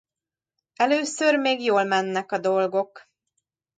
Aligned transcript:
Először 0.75 1.37
még 1.37 1.61
jól 1.61 1.83
mennek 1.83 2.31
a 2.31 2.37
dolgok. 2.37 3.07